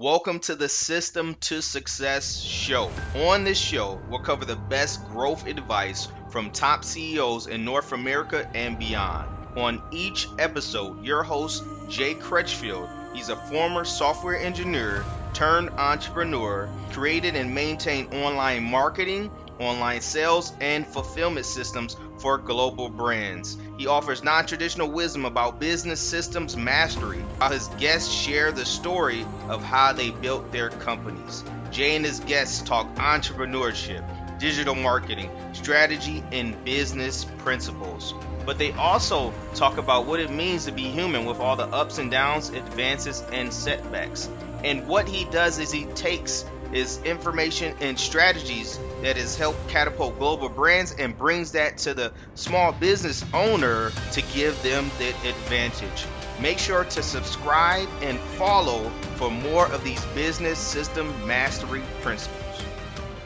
[0.00, 2.90] Welcome to the System to Success show.
[3.14, 8.50] On this show, we'll cover the best growth advice from top CEOs in North America
[8.54, 9.28] and beyond.
[9.58, 17.36] On each episode, your host, Jay Crutchfield, he's a former software engineer turned entrepreneur, created
[17.36, 23.56] and maintained online marketing, online sales, and fulfillment systems for global brands.
[23.78, 29.26] He offers non traditional wisdom about business systems mastery, while his guests share the story
[29.48, 31.44] of how they built their companies.
[31.70, 34.04] Jay and his guests talk entrepreneurship,
[34.38, 38.14] digital marketing, strategy, and business principles.
[38.44, 41.98] But they also talk about what it means to be human with all the ups
[41.98, 44.28] and downs, advances, and setbacks.
[44.64, 50.18] And what he does is he takes is information and strategies that has helped catapult
[50.18, 56.06] global brands and brings that to the small business owner to give them that advantage.
[56.40, 62.62] Make sure to subscribe and follow for more of these business system mastery principles.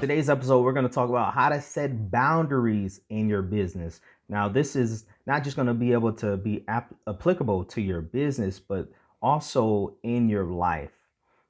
[0.00, 4.00] Today's episode, we're going to talk about how to set boundaries in your business.
[4.28, 8.00] Now, this is not just going to be able to be ap- applicable to your
[8.00, 8.88] business, but
[9.20, 10.90] also in your life.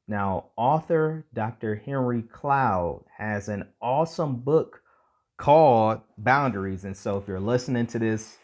[0.08, 1.77] Now, author Dr.
[1.77, 4.83] Henry Cloud has an awesome book
[5.36, 6.84] called Boundaries.
[6.84, 8.36] And so, if you're listening to this,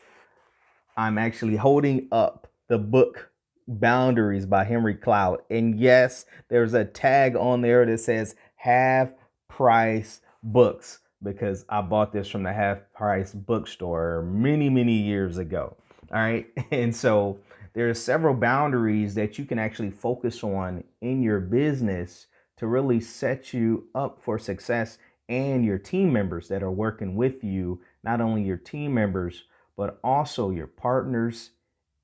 [0.97, 3.31] I'm actually holding up the book
[3.67, 5.41] Boundaries by Henry Cloud.
[5.51, 9.11] And yes, there's a tag on there that says half
[9.49, 15.77] price books because I bought this from the half price bookstore many, many years ago.
[16.13, 16.47] All right.
[16.71, 17.39] And so,
[17.79, 22.27] there are several boundaries that you can actually focus on in your business
[22.57, 24.99] to really set you up for success
[25.29, 29.45] and your team members that are working with you, not only your team members,
[29.77, 31.51] but also your partners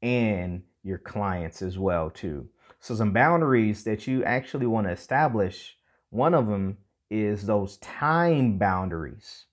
[0.00, 2.48] and your clients as well too.
[2.78, 5.76] So some boundaries that you actually want to establish,
[6.10, 6.78] one of them
[7.10, 9.46] is those time boundaries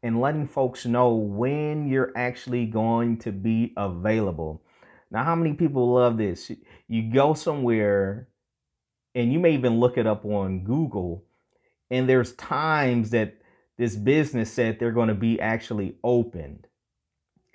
[0.00, 4.62] and letting folks know when you're actually going to be available.
[5.10, 6.50] Now, how many people love this?
[6.88, 8.28] You go somewhere
[9.14, 11.24] and you may even look it up on Google,
[11.90, 13.38] and there's times that
[13.78, 16.66] this business said they're going to be actually opened.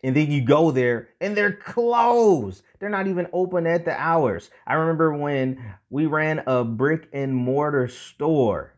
[0.04, 2.64] And then you go there and they're closed.
[2.80, 4.50] They're not even open at the hours.
[4.66, 8.74] I remember when we ran a brick and mortar store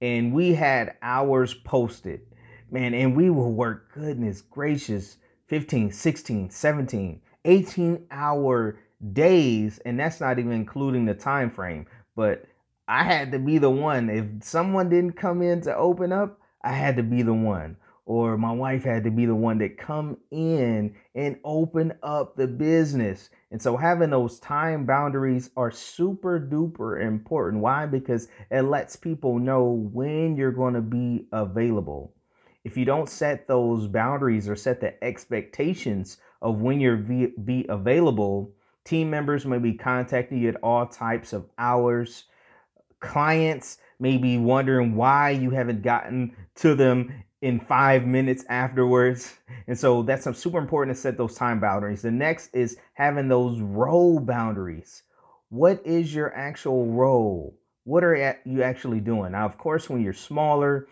[0.00, 2.22] and we had hours posted.
[2.68, 8.78] Man, and we will work, goodness gracious, 15, 16, 17, 18 hour
[9.12, 11.86] days and that's not even including the time frame.
[12.14, 12.44] But
[12.88, 14.10] i had to be the one.
[14.10, 17.76] If someone didn't come in to open up i had to be the one.
[18.04, 22.46] Or my wife had to be the one that come in and open up the
[22.46, 23.30] business.
[23.50, 27.62] And so having those time boundaries are super duper important.
[27.62, 27.86] Why?
[27.86, 32.14] Because it lets people know when you're going to be available.
[32.62, 38.52] If you don't set those boundaries or set the expectations of when you're be, available.
[38.84, 42.24] Team members may be contacting you at all types of hours.
[43.00, 49.34] Clients may be wondering why you haven't gotten to them in five minutes afterwards.
[49.68, 52.02] And so that's super important to set those time boundaries.
[52.02, 55.02] The next is having those role boundaries.
[55.48, 57.58] What is your actual role?
[57.82, 59.32] What are you actually doing?
[59.32, 60.86] Now, of course, when you're smaller,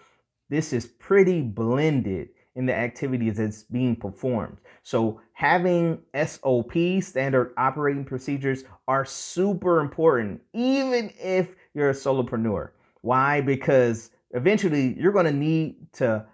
[0.49, 4.59] this is pretty blended in the activities that's being performed.
[4.83, 12.71] So having SOP, standard operating procedures, are super important, even if you're a solopreneur.
[13.01, 13.41] Why?
[13.41, 16.27] Because eventually you're going to need to,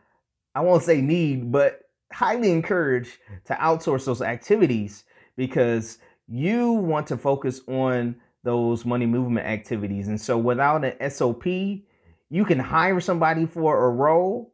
[0.54, 1.80] I won't say need, but
[2.12, 5.04] highly encourage to outsource those activities
[5.36, 5.98] because
[6.28, 10.08] you want to focus on those money movement activities.
[10.08, 14.52] And so without an SOP, you can hire somebody for a role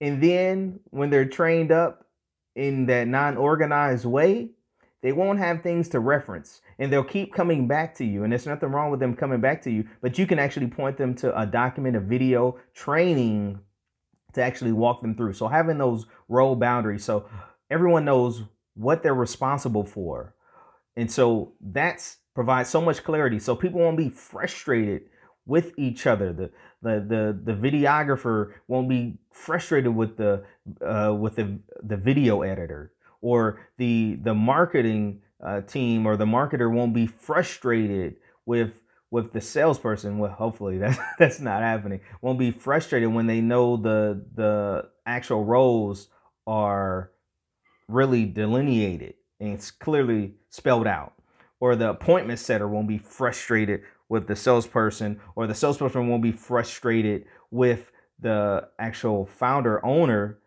[0.00, 2.06] and then when they're trained up
[2.54, 4.50] in that non organized way,
[5.02, 8.24] they won't have things to reference and they'll keep coming back to you.
[8.24, 10.96] And there's nothing wrong with them coming back to you, but you can actually point
[10.96, 13.60] them to a document, a video, training
[14.32, 15.34] to actually walk them through.
[15.34, 17.28] So having those role boundaries so
[17.70, 18.42] everyone knows
[18.74, 20.34] what they're responsible for.
[20.96, 25.02] And so that's provides so much clarity so people won't be frustrated
[25.46, 26.32] with each other.
[26.32, 26.50] The
[26.82, 27.00] the
[27.44, 30.44] the, the videographer won't be frustrated with the
[30.84, 36.72] uh, with the the video editor, or the the marketing uh, team or the marketer
[36.72, 38.80] won't be frustrated with
[39.10, 40.18] with the salesperson.
[40.18, 42.00] Well, hopefully that's that's not happening.
[42.20, 46.08] Won't be frustrated when they know the the actual roles
[46.46, 47.10] are
[47.88, 51.12] really delineated and it's clearly spelled out.
[51.60, 53.82] Or the appointment setter won't be frustrated
[54.14, 57.90] with the salesperson, or the salesperson won't be frustrated with
[58.20, 60.38] the actual founder owner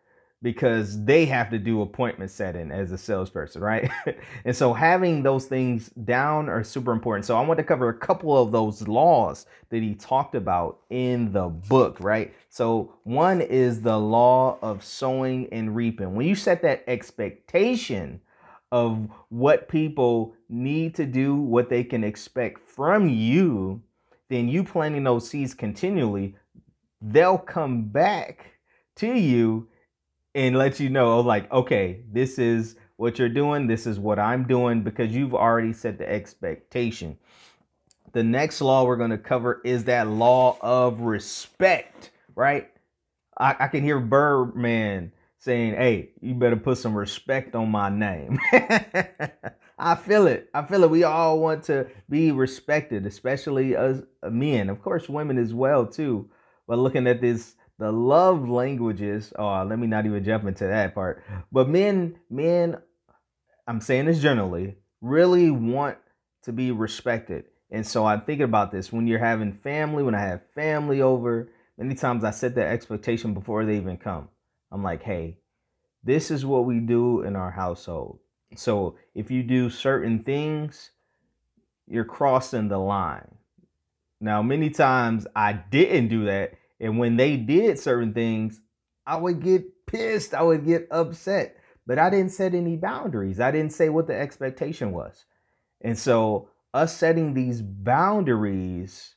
[0.42, 3.92] because they have to do appointment setting as a salesperson, right?
[4.46, 7.26] and so having those things down are super important.
[7.26, 11.34] So I want to cover a couple of those laws that he talked about in
[11.34, 12.34] the book, right?
[12.50, 16.16] So one is the law of sowing and reaping.
[16.16, 18.22] When you set that expectation
[18.72, 23.82] of what people need to do, what they can expect from you,
[24.30, 26.36] then you planting those seeds continually,
[27.02, 28.60] they'll come back
[28.96, 29.68] to you
[30.36, 34.20] and let you know, oh, like, okay, this is what you're doing, this is what
[34.20, 37.18] I'm doing, because you've already set the expectation.
[38.14, 42.70] The next law we're going to cover is that law of respect, right?
[43.38, 45.12] I, I can hear Birdman
[45.48, 48.38] saying, hey, you better put some respect on my name.
[49.80, 50.50] I feel it.
[50.54, 50.90] I feel it.
[50.90, 54.70] We all want to be respected, especially as uh, men.
[54.70, 56.30] Of course, women as well, too.
[56.68, 59.32] But looking at this the love languages.
[59.38, 61.24] Oh, let me not even jump into that part.
[61.52, 62.78] But men, men,
[63.68, 65.98] I'm saying this generally, really want
[66.44, 67.46] to be respected.
[67.70, 71.52] And so I'm thinking about this when you're having family, when I have family over,
[71.78, 74.30] many times I set that expectation before they even come.
[74.72, 75.40] I'm like, hey,
[76.04, 78.20] this is what we do in our household.
[78.56, 80.92] So if you do certain things,
[81.88, 83.36] you're crossing the line.
[84.20, 88.62] Now, many times I didn't do that and when they did certain things,
[89.06, 90.34] I would get pissed.
[90.34, 91.58] I would get upset.
[91.86, 93.40] But I didn't set any boundaries.
[93.40, 95.26] I didn't say what the expectation was.
[95.82, 99.16] And so, us setting these boundaries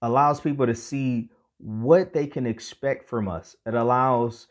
[0.00, 1.30] allows people to see
[1.62, 3.56] what they can expect from us.
[3.64, 4.48] It allows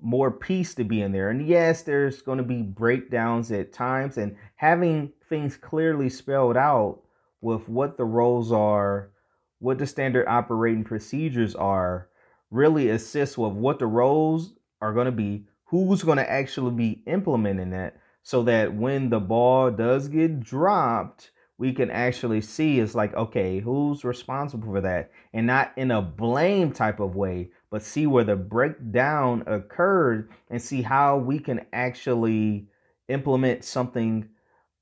[0.00, 1.30] more peace to be in there.
[1.30, 7.00] And yes, there's going to be breakdowns at times, and having things clearly spelled out
[7.40, 9.10] with what the roles are
[9.58, 12.08] what the standard operating procedures are
[12.50, 17.02] really assists with what the roles are going to be, who's going to actually be
[17.06, 22.94] implementing that, so that when the ball does get dropped, we can actually see is
[22.94, 25.10] like, okay, who's responsible for that?
[25.32, 30.60] And not in a blame type of way, but see where the breakdown occurred and
[30.60, 32.68] see how we can actually
[33.08, 34.28] implement something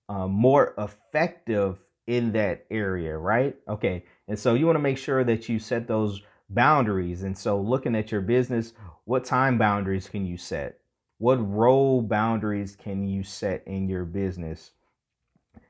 [0.09, 3.57] uh, more effective in that area, right?
[3.69, 4.05] Okay.
[4.29, 7.23] And so you want to make sure that you set those boundaries.
[7.23, 8.73] And so looking at your business,
[9.05, 10.79] what time boundaries can you set?
[11.19, 14.73] What role boundaries can you set in your business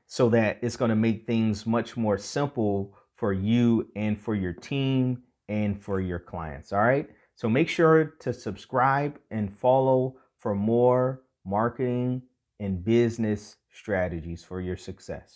[0.07, 4.53] so that it's going to make things much more simple for you and for your
[4.53, 6.73] team and for your clients.
[6.73, 7.09] All right.
[7.35, 12.21] So make sure to subscribe and follow for more marketing
[12.59, 15.33] and business strategies for your success.